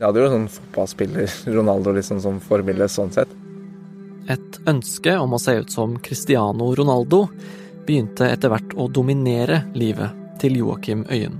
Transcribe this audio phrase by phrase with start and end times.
[0.00, 3.32] Jeg hadde jo sånn fotballspiller Ronaldo liksom som forbilde sånn sett.
[4.32, 7.26] Et ønske om å se ut som Cristiano Ronaldo
[7.84, 11.36] begynte etter hvert å dominere livet til Joakim Øyen.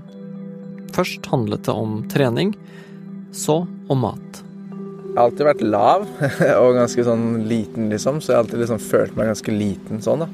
[0.92, 2.52] Først handlet det om trening,
[3.32, 4.42] så om mat.
[4.42, 6.04] Jeg har alltid vært lav
[6.60, 10.26] og ganske sånn liten, liksom, så jeg har alltid liksom følt meg ganske liten sånn,
[10.26, 10.28] da.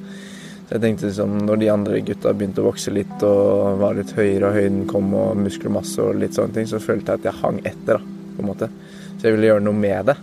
[0.67, 4.11] Så jeg tenkte liksom, Når de andre gutta begynte å vokse litt og var litt
[4.19, 7.43] høyere, og høyden kom og muskelmasse og litt sånne ting, så følte jeg at jeg
[7.45, 8.71] hang etter, da, på en måte.
[9.17, 10.17] Så jeg ville gjøre noe med det.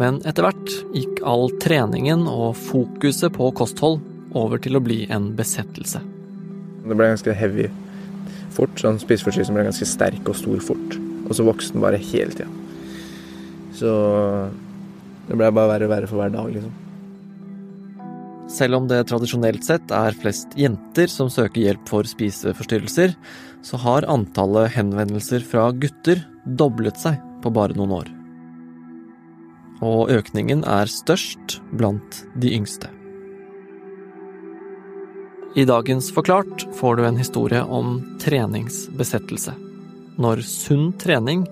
[0.00, 4.00] Men etter hvert gikk all treningen og fokuset på kosthold
[4.34, 6.02] over til å bli en besettelse.
[6.84, 7.68] Det ble ganske heavy
[8.54, 8.74] fort.
[8.80, 10.98] sånn Spiseforstyrrelsen ble ganske sterk og stor fort.
[11.24, 12.50] Og så vokste den bare hele tida.
[13.74, 13.90] Så
[15.28, 16.80] det ble bare verre og verre for hver dag, liksom.
[18.54, 23.14] Selv om det tradisjonelt sett er flest jenter som søker hjelp for spiseforstyrrelser,
[23.64, 28.10] så har antallet henvendelser fra gutter doblet seg på bare noen år.
[29.84, 32.90] Og økningen er størst blant de yngste.
[35.54, 39.54] I dagens Forklart får du en historie om treningsbesettelse.
[40.18, 41.44] Når sunn trening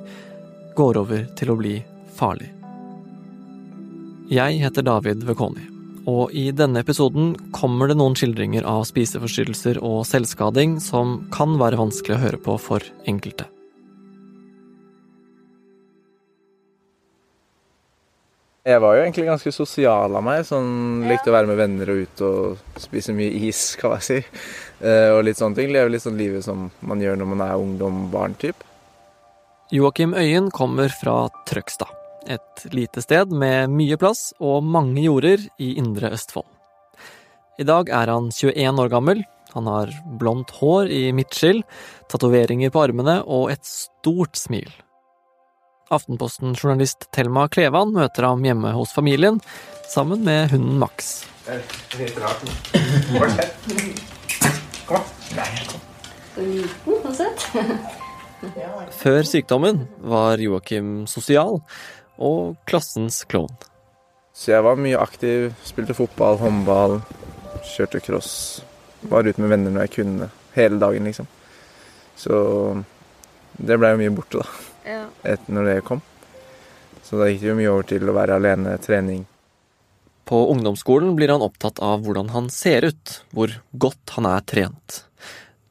[0.79, 1.77] går over til å bli
[2.17, 2.51] farlig.
[4.33, 5.65] Jeg heter David Vekoni,
[6.09, 11.79] og i denne episoden kommer det noen skildringer av spiseforstyrrelser og selvskading som kan være
[11.79, 13.47] vanskelig å høre på for enkelte.
[18.63, 20.45] Jeg var jo egentlig ganske sosial av meg.
[20.47, 24.19] sånn Likte å være med venner og ut og spise mye is, kan jeg si.
[24.79, 25.73] Eh, og litt sånne ting.
[25.75, 28.63] Leve litt sånn livet som man gjør når man er ungdom, barn, typ.
[29.75, 31.91] Joakim Øyen kommer fra Trøgstad.
[32.31, 36.47] Et lite sted med mye plass og mange jorder i indre Østfold.
[37.59, 39.25] I dag er han 21 år gammel.
[39.57, 39.91] Han har
[40.23, 41.65] blondt hår i midtskill,
[42.13, 44.71] tatoveringer på armene og et stort smil.
[45.93, 49.41] Aftenposten-journalist Thelma Klevan møter ham hjemme hos familien,
[49.93, 51.27] sammen med hunden Max.
[59.03, 61.61] Før sykdommen var Joakim sosial
[62.17, 63.53] og klassens klovn.
[64.33, 65.51] Så jeg var mye aktiv.
[65.67, 67.01] Spilte fotball, håndball,
[67.75, 68.33] kjørte cross.
[69.13, 70.33] Var ute med venner når jeg kunne.
[70.57, 71.29] Hele dagen, liksom.
[72.17, 72.35] Så
[73.61, 74.72] det ble jo mye borte, da.
[74.87, 75.05] Ja.
[75.23, 76.03] Etter når det kom.
[77.03, 79.25] Så da gikk det jo mye over til å være alene, trening.
[80.25, 85.03] På ungdomsskolen blir han opptatt av hvordan han ser ut, hvor godt han er trent.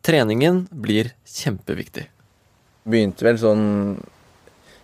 [0.05, 2.07] Treningen blir kjempeviktig.
[2.83, 3.65] Begynte vel sånn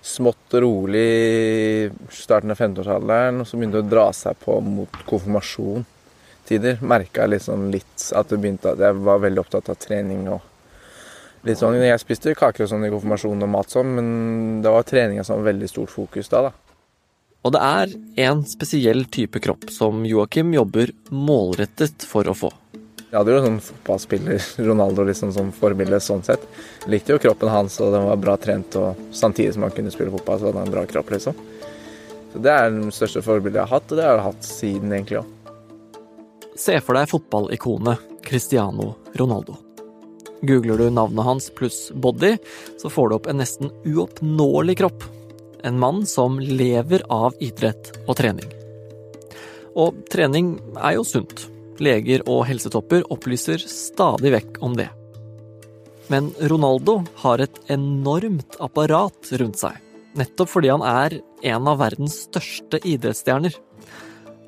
[0.08, 5.00] smått og rolig starten av 15-årsalderen, og så begynte det å dra seg på mot
[5.09, 6.80] konfirmasjonstider.
[6.88, 10.46] Merka jeg liksom litt at det begynte at jeg var veldig opptatt av trening og
[11.47, 11.80] litt sånn.
[11.81, 14.08] Jeg spiste kaker og sånn i konfirmasjonen og mat sånn, men
[14.63, 16.53] det var treninga som var veldig stort fokus da, da.
[17.47, 17.91] Og det er
[18.28, 22.52] en spesiell type kropp som Joakim jobber målrettet for å få.
[23.08, 26.44] Jeg hadde jo sånn fotballspiller Ronaldo liksom som forbilde sånn sett.
[26.91, 30.12] Likte jo kroppen hans, og den var bra trent, og samtidig som han kunne spille
[30.12, 31.38] fotball, så hadde han en bra kropp, liksom.
[32.34, 34.97] Så det er det største forbildet jeg har hatt, og det har jeg hatt siden
[34.97, 35.31] egentlig òg.
[36.58, 39.66] Se for deg fotballikonet Cristiano Ronaldo.
[40.42, 42.36] Googler du navnet hans pluss body,
[42.78, 45.06] så får du opp en nesten uoppnåelig kropp.
[45.66, 48.46] En mann som lever av idrett og trening.
[49.78, 51.47] Og trening er jo sunt.
[51.81, 54.88] Leger og helsetopper opplyser stadig vekk om det.
[56.08, 59.76] Men Ronaldo har et enormt apparat rundt seg,
[60.18, 61.20] nettopp fordi han er
[61.52, 63.58] en av verdens største idrettsstjerner.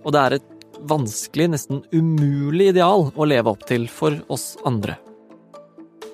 [0.05, 0.55] Og det er et
[0.89, 4.95] vanskelig, nesten umulig ideal å leve opp til for oss andre.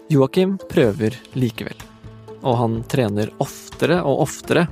[0.06, 1.80] Joakim prøver likevel,
[2.46, 4.68] og han trener oftere og oftere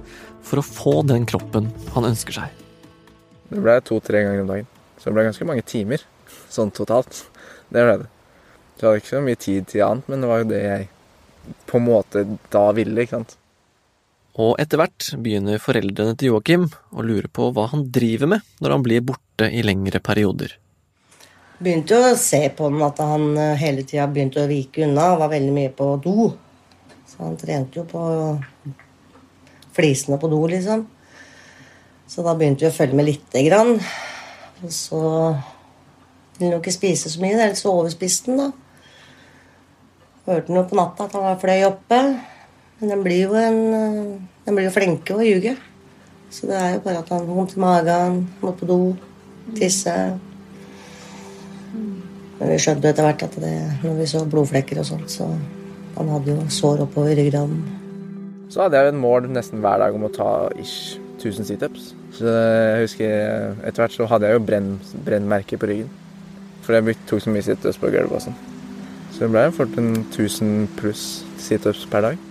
[0.45, 2.59] for å få den kroppen han ønsker seg.
[3.49, 4.69] Det ble to-tre ganger om dagen.
[5.01, 6.05] Så det ble ganske mange timer
[6.53, 7.23] sånn totalt.
[7.73, 8.11] Det ble det.
[8.77, 10.89] Så jeg hadde ikke så mye tid til annet, men det var jo det jeg
[11.65, 13.37] på en måte da ville, ikke sant.
[14.37, 18.77] Og etter hvert begynner foreldrene til Joakim å lure på hva han driver med når
[18.77, 20.59] han blir borte i lengre perioder.
[21.63, 25.13] Begynte jo å se på den at han eh, hele tida begynte å vike unna.
[25.21, 26.33] Var veldig mye på do.
[27.07, 28.01] Så han trente jo på
[29.73, 30.83] flisene på do, liksom.
[32.09, 33.77] Så da begynte vi å følge med lite grann.
[34.63, 34.99] Og så
[36.35, 37.39] ville han jo ikke spise så mye.
[37.39, 38.51] Er så overspiste han, da.
[40.27, 42.01] Hørte han jo på natta at han var fløy oppe.
[42.81, 43.59] Men den blir jo en
[44.43, 45.55] Den blir jo flinke å ljuge.
[46.27, 48.77] Så det er jo bare at han har vondt i magen, må på do,
[49.55, 49.93] tisse.
[51.73, 53.53] Men vi skjønte jo etter hvert at det,
[53.83, 55.29] når vi så blodflekker og sånt, så
[55.93, 57.61] han hadde jo sår oppover ryggraden.
[58.53, 60.29] Så hadde jeg jo en mål nesten hver dag om å ta
[60.61, 61.91] ish 1000 situps.
[62.13, 63.13] Så jeg husker
[63.65, 64.73] etter hvert så hadde jeg jo brenn,
[65.05, 65.93] brennmerker på ryggen.
[66.63, 68.37] For jeg tok så mye situps på gulvet og sånn.
[69.13, 72.21] Så det ble fort en 1000 pluss situps per dag.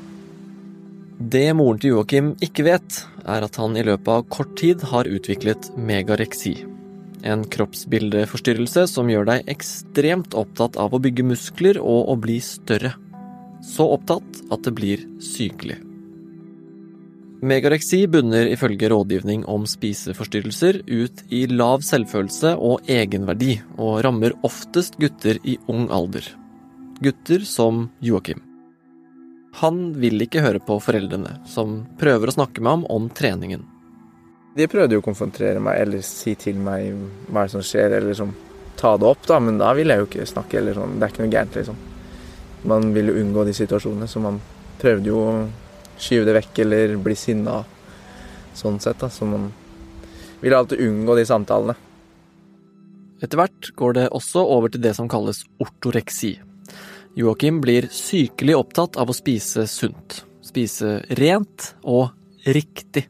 [1.33, 5.07] Det moren til Joakim ikke vet, er at han i løpet av kort tid har
[5.07, 6.57] utviklet megareksi.
[7.23, 12.97] En kroppsbildeforstyrrelse som gjør deg ekstremt opptatt av å bygge muskler og å bli større.
[13.63, 15.79] Så opptatt at det blir sykelig.
[17.43, 24.95] Megareksi bunner ifølge rådgivning om spiseforstyrrelser ut i lav selvfølelse og egenverdi, og rammer oftest
[25.03, 26.23] gutter i ung alder.
[27.03, 28.39] Gutter som Joakim.
[29.59, 33.67] Han vil ikke høre på foreldrene, som prøver å snakke med ham om treningen.
[34.57, 36.93] De prøvde jo å konfrontere meg eller si til meg
[37.33, 38.35] hva som skjer, eller sånn
[38.77, 40.59] ta det opp, da, men da vil jeg jo ikke snakke.
[40.59, 41.77] eller sånn, Det er ikke noe gærent, liksom.
[42.65, 44.41] Man vil jo unngå de situasjonene, så man
[44.79, 45.49] prøvde jo å
[45.99, 47.65] skyve det vekk eller bli sinna
[48.55, 48.99] sånn sett.
[48.99, 49.53] da, Så man
[50.41, 51.77] vil alltid unngå de samtalene.
[53.23, 56.39] Etter hvert går det også over til det som kalles ortoreksi.
[57.15, 60.25] Joakim blir sykelig opptatt av å spise sunt.
[60.43, 62.11] Spise rent og
[62.45, 63.07] riktig.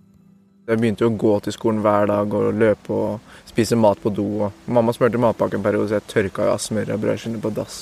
[0.62, 4.12] Jeg begynte jo å gå til skolen hver dag og løpe og spise mat på
[4.14, 4.26] do.
[4.46, 7.50] Og mamma smurte matpakke en periode, så jeg tørka jo av smør og brødskiver på
[7.56, 7.78] dass.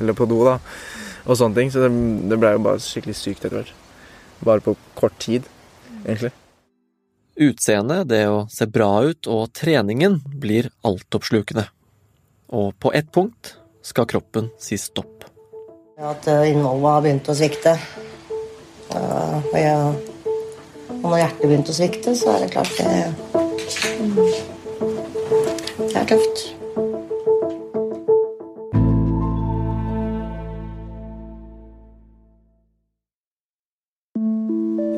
[0.00, 0.56] Eller på do, da.
[1.26, 1.72] Og sånne ting.
[1.72, 1.90] Så det,
[2.32, 3.74] det ble jo bare skikkelig sykt etter hvert.
[4.42, 5.44] Bare på kort tid,
[6.06, 6.32] egentlig.
[7.42, 11.66] Utseendet, det å se bra ut, og treningen blir altoppslukende.
[12.52, 15.28] Og på ett punkt skal kroppen si stopp.
[16.00, 17.76] At eh, innholdet har begynt å svikte.
[18.92, 20.11] Uh, og, jeg,
[20.90, 22.86] og når hjertet begynte å svikte, så er det klart det
[25.82, 26.42] Det er tøft.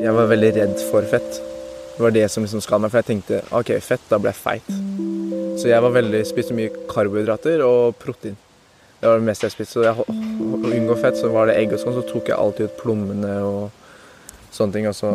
[0.05, 1.41] Jeg var veldig redd for fett.
[1.95, 4.41] Det var det som liksom skadet meg, for jeg tenkte OK, fett, da blir jeg
[4.41, 4.67] feit.
[5.59, 8.35] Så jeg var veldig, spiste mye karbohydrater og protein.
[8.99, 9.77] Det var det meste jeg spiste.
[9.77, 12.69] Så jeg, å unngå fett, så var det egg og sånn, så tok jeg alltid
[12.69, 13.84] ut plommene og
[14.55, 14.87] sånne ting.
[14.89, 15.11] Og så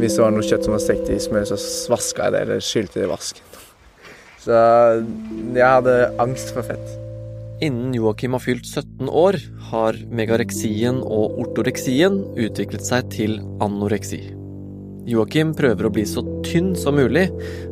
[0.00, 1.60] hvis det var noe kjøtt som var stekt i smør, så
[1.92, 3.46] vaska jeg det, eller skylte det i vasken.
[4.40, 4.56] Så
[5.52, 6.92] jeg hadde angst for fett.
[7.60, 9.36] Innen Joakim har fylt 17 år,
[9.68, 14.22] har megareksien og ortoreksien utviklet seg til anoreksi.
[15.10, 17.26] Joakim prøver å bli så tynn som mulig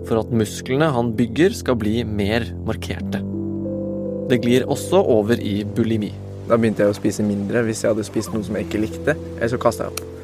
[0.08, 3.22] for at musklene han bygger skal bli mer markerte.
[4.28, 6.12] Det glir også over i bulimi.
[6.48, 9.16] Da begynte jeg å spise mindre hvis jeg hadde spist noe som jeg ikke likte.
[9.38, 10.17] Eller så kasta jeg opp.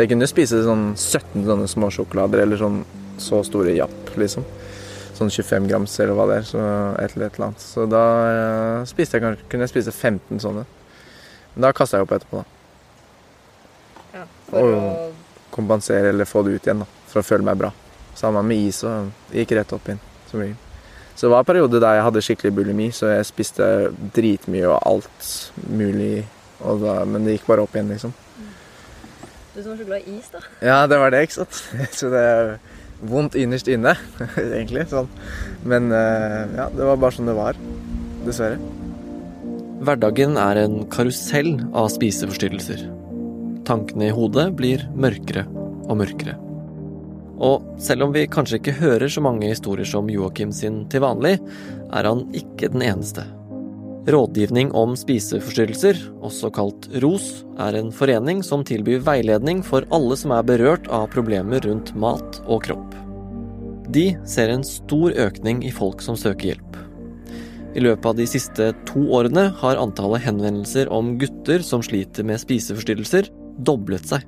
[0.00, 2.78] Så jeg kunne spise sånn 17 sånne små sjokolader, eller sånn
[3.20, 4.46] så store japp, liksom.
[5.18, 6.46] Sånn 25 grams eller hva det er.
[6.48, 6.60] Så
[7.02, 7.60] et eller et eller annet.
[7.60, 8.00] Så da
[8.30, 10.64] eh, spiste jeg kanskje, kunne jeg spise 15 sånne.
[11.52, 14.14] Men da kasta jeg opp etterpå, da.
[14.14, 15.10] Ja, for Og- å
[15.52, 16.88] Kompensere eller få det ut igjen, da.
[17.10, 17.72] For å føle meg bra.
[18.16, 20.00] Sammen med is og gikk rett opp igjen.
[20.30, 20.56] Som regel.
[21.14, 24.80] Så det var en periode der jeg hadde skikkelig bulimi, så jeg spiste dritmye og
[24.86, 26.24] alt mulig.
[26.64, 28.14] Og da, men det gikk bare opp igjen, liksom.
[29.60, 30.40] Du som var så glad i is, da.
[30.64, 31.58] Ja, det var det, ikke sant.
[31.92, 32.46] Så det er
[33.04, 33.92] vondt innerst inne,
[34.56, 34.86] egentlig.
[34.88, 35.10] Sånn.
[35.68, 37.58] Men eh, ja, det var bare sånn det var.
[38.24, 38.56] Dessverre.
[39.84, 42.86] Hverdagen er en karusell av spiseforstyrrelser.
[43.68, 46.38] Tankene i hodet blir mørkere og mørkere.
[47.36, 51.36] Og selv om vi kanskje ikke hører så mange historier som Joakim sin til vanlig,
[51.92, 53.28] er han ikke den eneste.
[54.08, 60.32] Rådgivning om spiseforstyrrelser, også kalt ROS, er en forening som tilbyr veiledning for alle som
[60.32, 62.96] er berørt av problemer rundt mat og kropp.
[63.92, 66.78] De ser en stor økning i folk som søker hjelp.
[67.76, 72.40] I løpet av de siste to årene har antallet henvendelser om gutter som sliter med
[72.40, 73.28] spiseforstyrrelser,
[73.60, 74.24] doblet seg.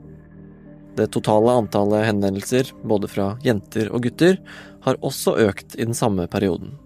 [1.01, 4.37] Det totale antallet henvendelser, både fra jenter og gutter,
[4.85, 6.77] har også økt i den samme perioden.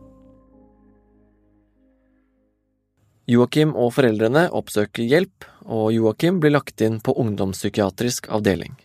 [3.26, 8.76] Joakim og foreldrene oppsøker hjelp, og Joakim blir lagt inn på ungdomspsykiatrisk avdeling.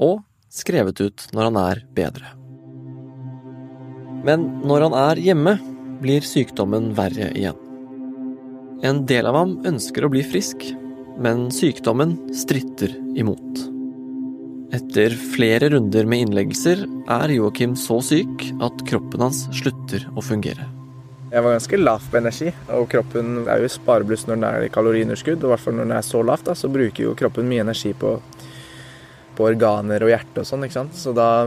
[0.00, 2.32] Og skrevet ut når han er bedre.
[4.24, 5.54] Men når han er hjemme,
[6.00, 7.60] blir sykdommen verre igjen.
[8.80, 10.64] En del av ham ønsker å bli frisk,
[11.20, 13.66] men sykdommen stritter imot.
[14.72, 20.79] Etter flere runder med innleggelser er Joakim så syk at kroppen hans slutter å fungere.
[21.30, 24.64] Jeg var ganske lav på energi, og kroppen er jo i sparebluss når den er
[24.66, 25.38] i kaloriunderskudd.
[25.38, 27.62] Og i hvert fall når den er så lavt, da, så bruker jo kroppen mye
[27.62, 28.16] energi på,
[29.38, 30.66] på organer og hjerte og sånn.
[30.66, 30.98] ikke sant?
[30.98, 31.46] Så da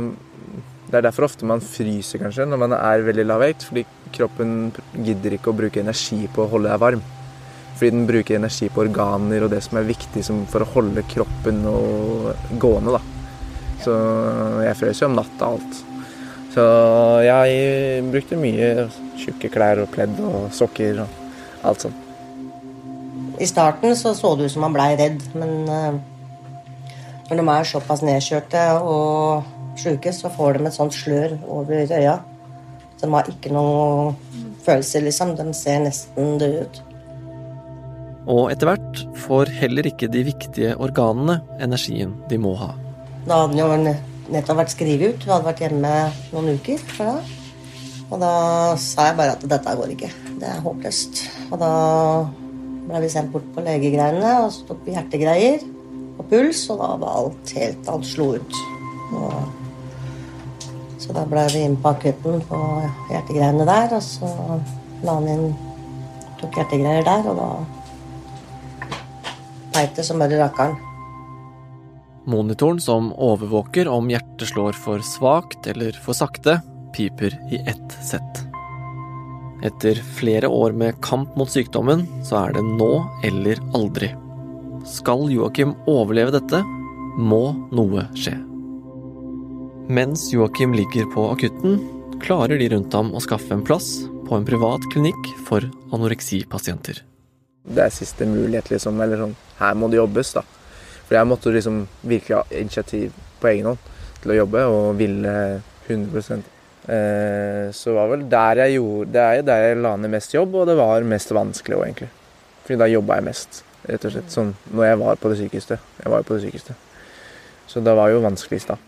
[0.94, 3.68] Det er derfor ofte man fryser, kanskje, når man er veldig lav vekt.
[3.68, 7.04] Fordi kroppen gidder ikke å bruke energi på å holde deg varm.
[7.74, 11.04] Fordi den bruker energi på organer og det som er viktig som for å holde
[11.12, 12.30] kroppen og
[12.62, 13.02] gående, da.
[13.84, 13.96] Så
[14.64, 15.84] jeg frøs jo om natta alt.
[16.54, 16.64] Så
[17.26, 22.00] jeg brukte mye tjukke klær og pledd og sokker og alt sånt.
[23.42, 25.96] I starten så så det ut som han blei redd, men eh,
[27.30, 29.50] når de er såpass nedkjørte og
[29.82, 32.20] sjuke, så får de et sånt slør over øya.
[33.02, 34.14] De har ikke noe
[34.64, 35.34] følelser, liksom.
[35.36, 36.82] De ser nesten døde ut.
[38.30, 42.72] Og etter hvert får heller ikke de viktige organene energien de må ha.
[43.26, 43.96] Da hadde han jo
[44.32, 45.26] nettopp vært skrevet ut.
[45.26, 45.94] Hun hadde vært hjemme
[46.32, 47.40] noen uker før da.
[48.14, 48.34] Og da
[48.78, 50.12] sa jeg bare at dette går ikke.
[50.40, 51.24] Det er håpløst.
[51.50, 51.74] Og da
[52.84, 55.64] ble vi sendt bort på legegreiene, og så tok vi hjertegreier
[56.20, 58.58] og puls, og da var alt helt Alt slo ut.
[59.18, 59.38] Og,
[61.02, 62.60] så da ble vi inn på akutten på
[63.10, 64.30] hjertegreiene der, og så
[65.04, 65.48] la han inn
[66.44, 67.50] Tok hjertegreier der, og da
[69.74, 70.93] peip det som bare rakkeren.
[72.26, 76.62] Monitoren som overvåker om hjertet slår for svakt eller for sakte,
[76.96, 78.46] piper i ett sett.
[79.64, 82.92] Etter flere år med kamp mot sykdommen, så er det nå
[83.24, 84.14] eller aldri.
[84.88, 86.64] Skal Joakim overleve dette,
[87.20, 87.44] må
[87.76, 88.36] noe skje.
[89.92, 91.80] Mens Joakim ligger på akutten,
[92.24, 97.04] klarer de rundt ham å skaffe en plass på en privat klinikk for anoreksipasienter.
[97.64, 99.00] Det er siste mulighet, liksom.
[99.04, 100.44] Eller sånn Her må det jobbes, da.
[101.08, 103.92] For jeg måtte liksom virkelig ha initiativ på egen hånd
[104.24, 105.34] til å jobbe, og ville
[105.88, 106.22] 100
[106.88, 110.56] eh, Så var vel der jeg gjorde Det er der jeg la ned mest jobb,
[110.56, 112.10] og det var mest vanskelig òg, egentlig.
[112.64, 114.32] Fordi da jobba jeg mest, rett og slett.
[114.32, 115.80] Sånn når jeg var på det sykeste.
[116.00, 116.78] Jeg var jo på det sykeste.
[117.68, 118.80] Så det var jo vanskeligst da.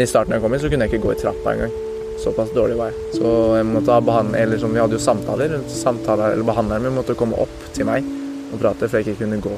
[0.00, 1.72] I starten jeg kom inn, så kunne jeg ikke gå i trappa engang.
[2.20, 3.16] Såpass dårlig var jeg.
[3.16, 5.60] Så jeg måtte ha behandler, eller sånn, Vi hadde jo samtaler.
[5.72, 8.19] samtaler eller Behandleren min måtte komme opp til meg
[8.50, 9.54] og prate, for jeg ikke kunne gå.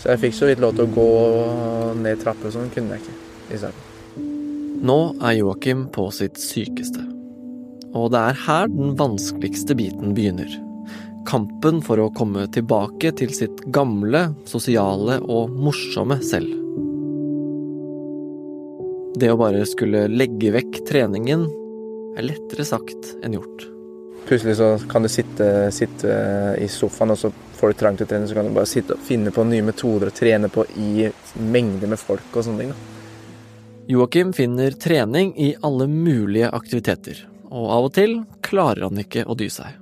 [0.00, 1.10] Så jeg fikk så vidt lov til å gå
[2.00, 2.70] ned trapper og sånn.
[2.72, 3.86] Kunne jeg ikke i starten.
[4.80, 7.02] Nå er Joakim på sitt sykeste.
[7.92, 10.48] Og det er her den vanskeligste biten begynner.
[11.28, 16.54] Kampen for å komme tilbake til sitt gamle, sosiale og morsomme selv.
[19.20, 21.44] Det å bare skulle legge vekk treningen
[22.16, 23.66] er lettere sagt enn gjort.
[24.28, 26.14] Plutselig så kan du sitte, sitte
[26.58, 28.94] i sofaen, og så får du trang til å trene, så kan du bare sitte
[28.94, 31.08] og finne på nye metoder å trene på i
[31.40, 32.72] mengder med folk og sånne ting.
[32.74, 32.98] da.
[33.90, 39.34] Joakim finner trening i alle mulige aktiviteter, og av og til klarer han ikke å
[39.34, 39.74] dy seg.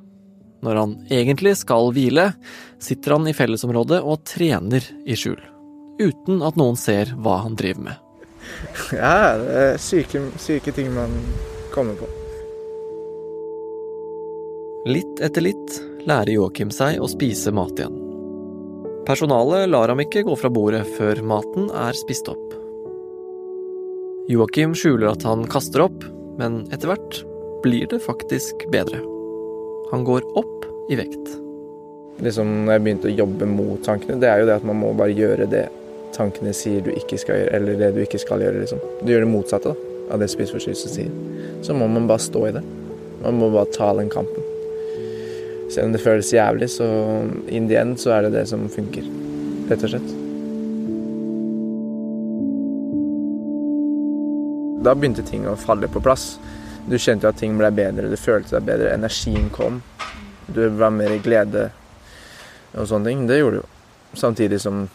[0.64, 2.30] Når han egentlig skal hvile,
[2.83, 5.38] sitter han i fellesområdet og trener i skjul.
[6.00, 8.04] Uten at noen ser hva han driver med.
[8.97, 11.14] Ja, det er syke, syke ting man
[11.75, 12.09] kommer på.
[14.87, 15.73] Litt etter litt
[16.06, 17.97] lærer Joakim seg å spise mat igjen.
[19.08, 22.52] Personalet lar ham ikke gå fra bordet før maten er spist opp.
[24.30, 26.04] Joakim skjuler at han kaster opp,
[26.38, 27.18] men etter hvert
[27.64, 29.00] blir det faktisk bedre.
[29.90, 31.32] Han går opp i vekt.
[32.23, 34.92] Liksom når jeg begynte å jobbe mot tankene, det er jo det at man må
[34.94, 35.64] bare gjøre det
[36.14, 38.62] tankene sier du ikke skal gjøre, eller det du ikke skal gjøre.
[38.62, 38.85] liksom.
[39.02, 41.11] Du gjør det motsatte da, av det spiseforstyrrelsen sier.
[41.66, 42.62] Så må man bare stå i det.
[43.25, 44.48] Man må bare ta den kampen.
[45.69, 46.87] Selv om det føles jævlig, så
[47.49, 49.05] in the end så er det det som funker.
[49.69, 50.15] Rett og slett.
[54.87, 56.39] Da begynte ting å falle på plass.
[56.89, 59.83] Du kjente jo at ting ble bedre, du følte deg bedre, energien kom.
[60.49, 61.67] Du var mer i glede
[62.73, 63.27] og sånne ting.
[63.29, 63.69] Det gjorde du jo.
[64.17, 64.87] Samtidig som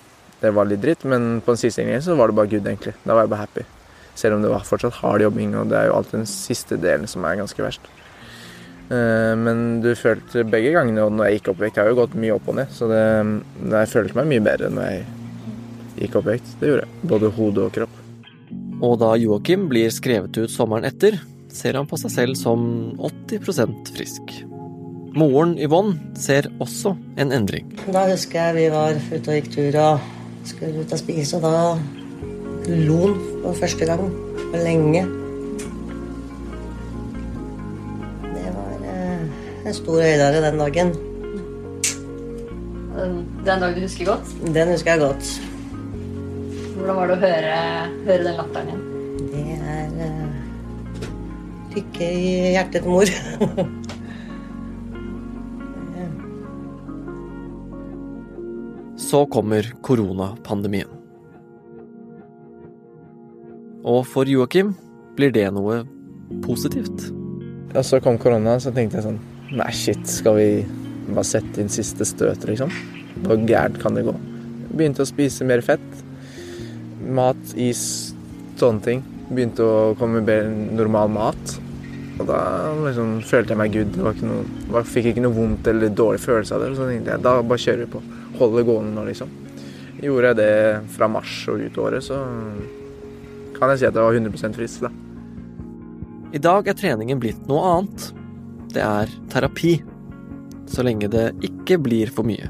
[0.42, 2.96] det var litt dritt, men på den siste gangen så var det bare good, egentlig.
[3.06, 3.68] Da var jeg bare happy.
[4.18, 7.08] Selv om det var fortsatt hard jobbing, og det er jo alltid den siste delen
[7.08, 7.86] som er ganske verst.
[8.92, 11.92] Eh, Men du følte begge gangene, og når jeg gikk opp i vekt Jeg har
[11.94, 13.04] jo gått mye opp og ned, så det,
[13.72, 15.04] jeg følte meg mye bedre når jeg
[16.04, 16.56] gikk opp i vekt.
[16.60, 17.04] Det gjorde jeg.
[17.14, 18.00] Både hode og kropp.
[18.84, 21.20] Og da Joakim blir skrevet ut sommeren etter,
[21.54, 22.66] ser han på seg selv som
[23.00, 24.34] 80% frisk.
[25.14, 27.70] Moren Yvonne ser også en endring.
[27.94, 30.08] Da husker jeg vi var ute og gikk tur og
[30.50, 35.06] skulle ut og spise, og da lo han for første gang på lenge.
[39.74, 40.92] En stor høydare den dagen.
[42.94, 44.28] Den dagen du husker godt.
[44.54, 45.26] Den husker jeg godt.
[46.78, 47.56] Hvordan var det å høre,
[48.06, 48.84] høre den latteren igjen?
[49.32, 50.30] Det er uh,
[51.74, 53.08] lykke i hjertet til mor.
[59.10, 60.92] Så kommer koronapandemien.
[63.84, 64.74] Og for Joakim
[65.18, 65.84] blir det noe
[66.46, 67.12] positivt.
[67.74, 70.48] Da så kom korona, så tenkte jeg sånn Nei, shit, skal vi
[71.14, 72.72] bare sette inn siste støt, liksom?
[73.22, 74.14] Hvor gærent kan det gå?
[74.74, 75.84] Begynte å spise mer fett.
[77.04, 78.16] mat, is,
[78.58, 79.04] sånne ting.
[79.30, 81.54] Begynte å komme mer normal mat.
[82.18, 82.40] Og da
[82.80, 83.92] liksom, følte jeg meg good.
[83.94, 84.48] Det var ikke noe,
[84.80, 86.72] jeg fikk ikke noe vondt eller dårlig følelse av det.
[86.80, 86.90] Så
[87.28, 88.02] da bare kjører vi på.
[88.40, 89.38] Holder det gående nå, liksom.
[90.02, 90.58] Gjorde jeg det
[90.96, 92.18] fra mars og ut året, så
[93.54, 94.92] kan jeg si at jeg var 100 frisk, da.
[96.34, 98.10] I dag er treningen blitt noe annet.
[98.74, 99.78] Det er terapi.
[100.66, 102.50] Så lenge det ikke blir for mye.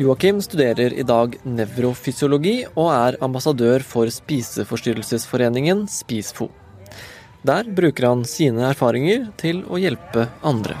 [0.00, 6.48] Joakim studerer i dag nevrofysiologi og er ambassadør for spiseforstyrrelsesforeningen SpisFo.
[7.44, 10.78] Der bruker han sine erfaringer til å hjelpe andre.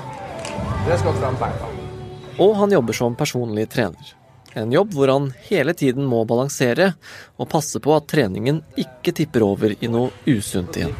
[2.40, 4.16] Og han jobber som personlig trener.
[4.58, 6.92] En jobb hvor han hele tiden må balansere
[7.38, 10.94] og passe på at treningen ikke tipper over i noe usunt igjen.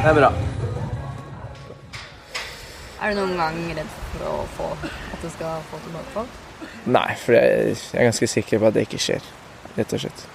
[0.00, 0.30] Det er bra.
[3.00, 6.30] Er du noen gang redd for å få at du skal få tilbakefall?
[6.92, 9.26] Nei, for jeg, jeg er ganske sikker på at det ikke skjer,
[9.78, 10.26] rett og slett.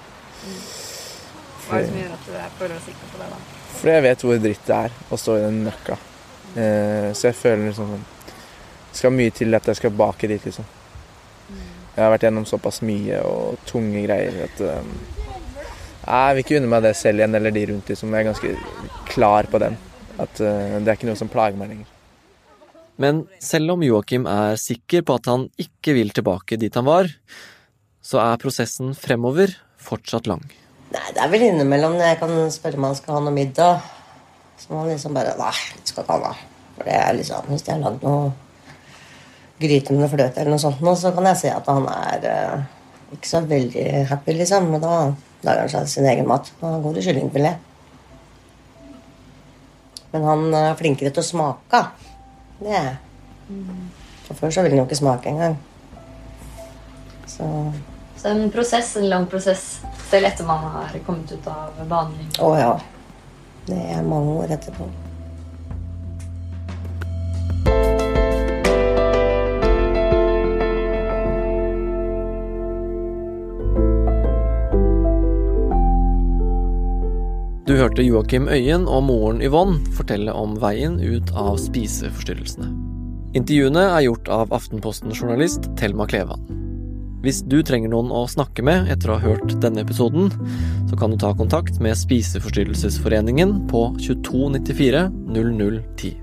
[1.66, 3.44] Hva er det som gjør at du er føler deg sikker på det, da?
[3.76, 5.98] Fordi jeg vet hvor dritt det er å stå i den møkka.
[6.56, 10.46] Eh, så jeg føler liksom sånn Det skal mye til at jeg skal bake dit,
[10.48, 10.68] liksom.
[11.96, 14.88] Jeg har vært gjennom såpass mye og tunge greier at eh,
[16.06, 18.12] Jeg vil ikke unne meg det selv igjen, eller de rundt, liksom.
[18.14, 19.78] Jeg er ganske klar på den.
[20.20, 21.92] At eh, det er ikke noe som plager meg lenger.
[23.02, 27.10] Men selv om Joakim er sikker på at han ikke vil tilbake dit han var,
[28.06, 30.44] så er prosessen fremover fortsatt lang.
[30.94, 33.88] Nei, det er vel innimellom når jeg kan spørre om han skal ha noe middag.
[34.60, 36.36] Så må han liksom bare Nei, det skal ikke han ha.
[36.76, 38.32] For det er liksom, Hvis de har lagd noe
[39.60, 42.66] gryte med fløte eller noe sånt, nå, så kan jeg se at han er eh,
[43.16, 44.68] ikke så veldig happy, liksom.
[44.74, 44.96] Men da
[45.46, 46.52] lager han seg sin egen mat.
[46.60, 47.72] Da går det kyllingfilet.
[50.16, 51.82] Men han er flinkere til å smake.
[52.62, 52.94] Det er
[54.26, 55.58] For før så ville han jo ikke smake engang.
[57.30, 57.48] Så
[58.16, 62.32] Så en prosess, en lang prosess, selv etter man har kommet ut av behandling.
[62.42, 62.72] Å ja.
[63.68, 64.88] Det er mange år etterpå.
[77.86, 82.72] Hørte Joakim Øyen og moren Yvonne fortelle om veien ut av spiseforstyrrelsene.
[83.38, 86.42] Intervjuene er gjort av Aftenposten-journalist Thelma Klevan.
[87.22, 90.32] Hvis du trenger noen å snakke med etter å ha hørt denne episoden,
[90.90, 96.18] så kan du ta kontakt med Spiseforstyrrelsesforeningen på 2294 0010.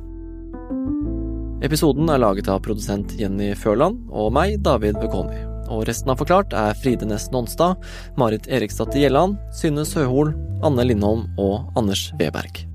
[1.63, 5.52] Episoden er laget av produsent Jenny Førland og meg, David Vekoni.
[5.73, 7.81] Og resten av Forklart er Fride Næss Nonstad,
[8.21, 12.67] Marit Eriksdatter Gjelland, Synne Søhol, Anne Lindholm og Anders Weberg.